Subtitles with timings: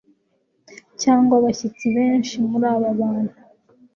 [1.01, 3.35] cyangwa abashyitsi Benshi muri aba bantu